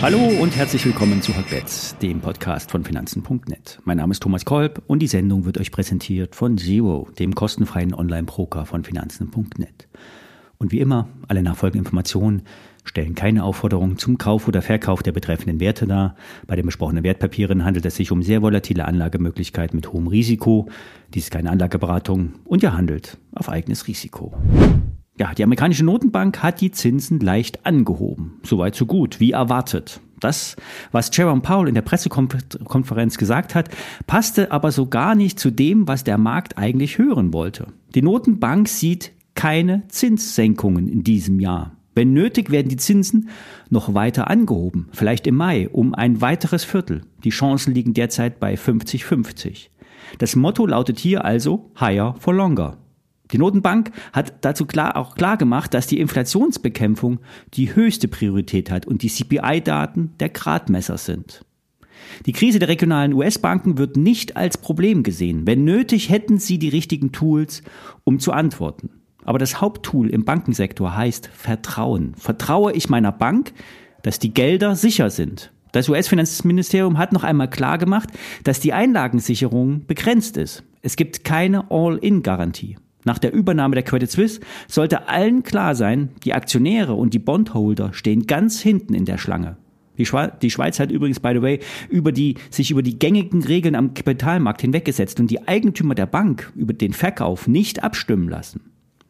[0.00, 3.80] Hallo und herzlich willkommen zu Hotbets, dem Podcast von Finanzen.net.
[3.84, 7.92] Mein Name ist Thomas Kolb und die Sendung wird euch präsentiert von Zero, dem kostenfreien
[7.94, 9.88] Online-Broker von Finanzen.net.
[10.56, 12.42] Und wie immer, alle nachfolgenden Informationen
[12.84, 16.14] stellen keine Aufforderung zum Kauf oder Verkauf der betreffenden Werte dar.
[16.46, 20.68] Bei den besprochenen Wertpapieren handelt es sich um sehr volatile Anlagemöglichkeiten mit hohem Risiko.
[21.12, 24.32] Dies ist keine Anlageberatung und ihr handelt auf eigenes Risiko.
[25.18, 28.40] Ja, die amerikanische Notenbank hat die Zinsen leicht angehoben.
[28.44, 30.00] Soweit so gut, wie erwartet.
[30.20, 30.56] Das,
[30.92, 33.68] was Jerome Powell in der Pressekonferenz gesagt hat,
[34.06, 37.68] passte aber so gar nicht zu dem, was der Markt eigentlich hören wollte.
[37.94, 41.72] Die Notenbank sieht keine Zinssenkungen in diesem Jahr.
[41.94, 43.28] Wenn nötig, werden die Zinsen
[43.70, 47.02] noch weiter angehoben, vielleicht im Mai um ein weiteres Viertel.
[47.24, 49.68] Die Chancen liegen derzeit bei 50-50.
[50.18, 52.78] Das Motto lautet hier also Higher for Longer.
[53.32, 57.20] Die Notenbank hat dazu klar, auch klar gemacht, dass die Inflationsbekämpfung
[57.54, 61.44] die höchste Priorität hat und die CPI-Daten der Gradmesser sind.
[62.26, 65.46] Die Krise der regionalen US-Banken wird nicht als Problem gesehen.
[65.46, 67.62] Wenn nötig, hätten sie die richtigen Tools,
[68.04, 68.90] um zu antworten.
[69.24, 72.14] Aber das Haupttool im Bankensektor heißt Vertrauen.
[72.16, 73.52] Vertraue ich meiner Bank,
[74.02, 75.52] dass die Gelder sicher sind?
[75.72, 78.08] Das US-Finanzministerium hat noch einmal klar gemacht,
[78.44, 80.64] dass die Einlagensicherung begrenzt ist.
[80.80, 82.76] Es gibt keine All-in-Garantie.
[83.04, 87.92] Nach der Übernahme der Credit Suisse sollte allen klar sein, die Aktionäre und die Bondholder
[87.92, 89.56] stehen ganz hinten in der Schlange.
[89.98, 93.42] Die, Schweiz, die Schweiz hat übrigens, by the way, über die, sich über die gängigen
[93.42, 98.60] Regeln am Kapitalmarkt hinweggesetzt und die Eigentümer der Bank über den Verkauf nicht abstimmen lassen.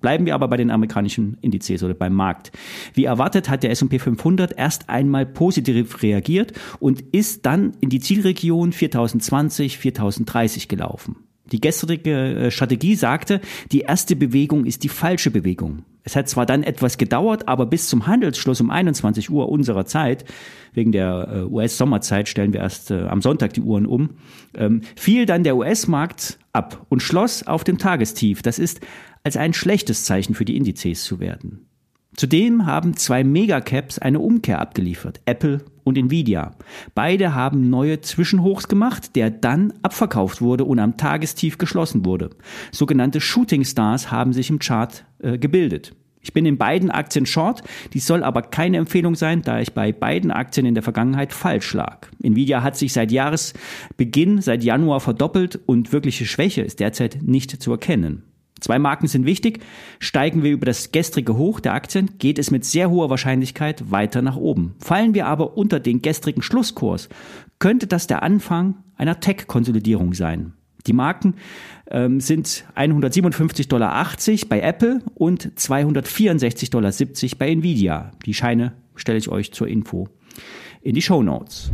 [0.00, 2.50] Bleiben wir aber bei den amerikanischen Indizes oder beim Markt.
[2.92, 8.00] Wie erwartet hat der S&P 500 erst einmal positiv reagiert und ist dann in die
[8.00, 11.16] Zielregion 4020, 4030 gelaufen.
[11.52, 15.84] Die gestrige äh, Strategie sagte, die erste Bewegung ist die falsche Bewegung.
[16.04, 20.24] Es hat zwar dann etwas gedauert, aber bis zum Handelsschluss um 21 Uhr unserer Zeit,
[20.72, 24.10] wegen der äh, US-Sommerzeit stellen wir erst äh, am Sonntag die Uhren um,
[24.54, 28.42] ähm, fiel dann der US-Markt ab und schloss auf dem Tagestief.
[28.42, 28.80] Das ist
[29.22, 31.66] als ein schlechtes Zeichen für die Indizes zu werden.
[32.16, 36.54] Zudem haben zwei Megacaps eine Umkehr abgeliefert, Apple und Nvidia.
[36.94, 42.30] Beide haben neue Zwischenhochs gemacht, der dann abverkauft wurde und am Tagestief geschlossen wurde.
[42.70, 45.94] Sogenannte Shooting Stars haben sich im Chart äh, gebildet.
[46.20, 47.62] Ich bin in beiden Aktien short,
[47.94, 51.74] dies soll aber keine Empfehlung sein, da ich bei beiden Aktien in der Vergangenheit falsch
[51.74, 52.06] lag.
[52.22, 57.72] Nvidia hat sich seit Jahresbeginn, seit Januar verdoppelt und wirkliche Schwäche ist derzeit nicht zu
[57.72, 58.22] erkennen.
[58.62, 59.60] Zwei Marken sind wichtig.
[59.98, 64.22] Steigen wir über das gestrige Hoch der Aktien, geht es mit sehr hoher Wahrscheinlichkeit weiter
[64.22, 64.76] nach oben.
[64.78, 67.08] Fallen wir aber unter den gestrigen Schlusskurs,
[67.58, 70.52] könnte das der Anfang einer Tech-Konsolidierung sein.
[70.86, 71.34] Die Marken
[71.90, 74.06] ähm, sind 157,80 Dollar
[74.48, 76.92] bei Apple und 264,70 Dollar
[77.38, 78.12] bei Nvidia.
[78.26, 80.08] Die Scheine stelle ich euch zur Info
[80.82, 81.72] in die Show Notes.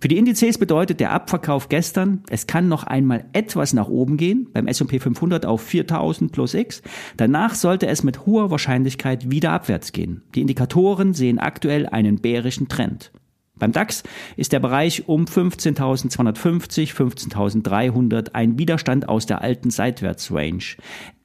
[0.00, 4.48] Für die Indizes bedeutet der Abverkauf gestern, es kann noch einmal etwas nach oben gehen,
[4.52, 6.82] beim S&P 500 auf 4000 plus X.
[7.16, 10.22] Danach sollte es mit hoher Wahrscheinlichkeit wieder abwärts gehen.
[10.36, 13.10] Die Indikatoren sehen aktuell einen bärischen Trend.
[13.58, 14.04] Beim DAX
[14.36, 20.76] ist der Bereich um 15.250, 15.300 ein Widerstand aus der alten Seitwärtsrange.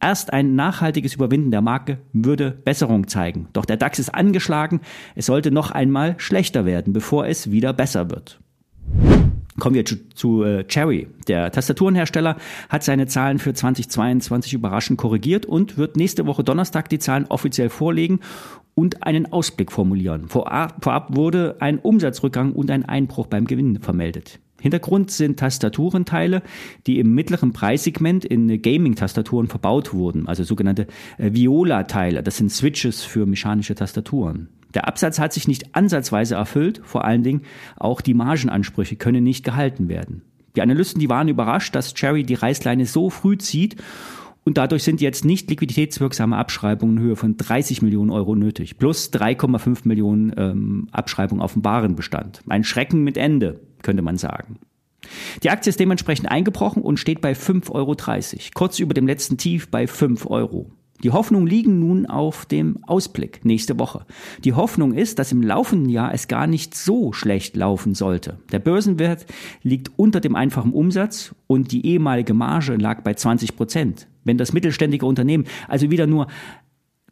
[0.00, 3.48] Erst ein nachhaltiges Überwinden der Marke würde Besserung zeigen.
[3.54, 4.80] Doch der DAX ist angeschlagen.
[5.14, 8.40] Es sollte noch einmal schlechter werden, bevor es wieder besser wird.
[9.58, 11.08] Kommen wir zu, zu äh, Cherry.
[11.26, 12.36] Der Tastaturenhersteller
[12.68, 17.68] hat seine Zahlen für 2022 überraschend korrigiert und wird nächste Woche Donnerstag die Zahlen offiziell
[17.68, 18.20] vorlegen
[18.74, 20.28] und einen Ausblick formulieren.
[20.28, 24.38] Vorab, vorab wurde ein Umsatzrückgang und ein Einbruch beim Gewinn vermeldet.
[24.60, 26.42] Hintergrund sind Tastaturenteile,
[26.86, 30.86] die im mittleren Preissegment in Gaming-Tastaturen verbaut wurden, also sogenannte
[31.16, 32.22] äh, Viola-Teile.
[32.22, 34.48] Das sind Switches für mechanische Tastaturen.
[34.74, 37.42] Der Absatz hat sich nicht ansatzweise erfüllt, vor allen Dingen
[37.76, 40.22] auch die Margenansprüche können nicht gehalten werden.
[40.56, 43.76] Die Analysten, die waren überrascht, dass Cherry die Reißleine so früh zieht
[44.44, 49.12] und dadurch sind jetzt nicht liquiditätswirksame Abschreibungen in Höhe von 30 Millionen Euro nötig, plus
[49.12, 52.42] 3,5 Millionen ähm, Abschreibungen auf dem Warenbestand.
[52.48, 54.58] Ein Schrecken mit Ende, könnte man sagen.
[55.42, 57.94] Die Aktie ist dementsprechend eingebrochen und steht bei 5,30 Euro,
[58.54, 60.70] kurz über dem letzten Tief bei 5 Euro.
[61.04, 64.04] Die Hoffnungen liegen nun auf dem Ausblick nächste Woche.
[64.44, 68.38] Die Hoffnung ist, dass im laufenden Jahr es gar nicht so schlecht laufen sollte.
[68.50, 69.26] Der Börsenwert
[69.62, 74.08] liegt unter dem einfachen Umsatz und die ehemalige Marge lag bei 20 Prozent.
[74.24, 76.26] Wenn das mittelständige Unternehmen also wieder nur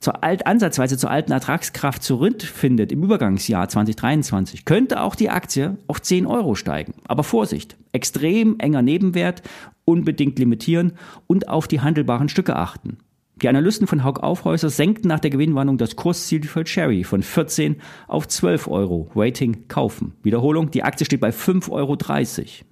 [0.01, 6.03] zur alt, ansatzweise zur alten Ertragskraft zurückfindet im Übergangsjahr 2023, könnte auch die Aktie auf
[6.03, 6.95] 10 Euro steigen.
[7.07, 9.43] Aber Vorsicht, extrem enger Nebenwert,
[9.85, 10.93] unbedingt limitieren
[11.27, 12.99] und auf die handelbaren Stücke achten.
[13.43, 17.77] Die Analysten von Haug Aufhäuser senkten nach der Gewinnwarnung das Kursziel für Cherry von 14
[18.09, 19.11] auf 12 Euro.
[19.15, 20.15] Rating kaufen.
[20.23, 21.99] Wiederholung, die Aktie steht bei 5,30 Euro.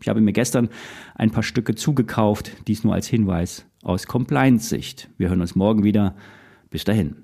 [0.00, 0.70] Ich habe mir gestern
[1.16, 2.50] ein paar Stücke zugekauft.
[2.66, 5.10] Dies nur als Hinweis aus Compliance-Sicht.
[5.18, 6.16] Wir hören uns morgen wieder.
[6.70, 7.16] Bis dahin.